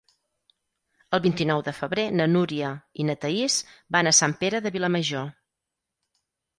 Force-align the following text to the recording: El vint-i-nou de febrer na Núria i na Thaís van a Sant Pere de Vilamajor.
El 1.17 1.21
vint-i-nou 1.25 1.61
de 1.67 1.73
febrer 1.81 2.07
na 2.15 2.27
Núria 2.33 2.73
i 3.03 3.07
na 3.13 3.19
Thaís 3.27 3.61
van 3.99 4.09
a 4.09 4.17
Sant 4.25 4.37
Pere 4.45 4.67
de 4.69 4.77
Vilamajor. 4.81 5.33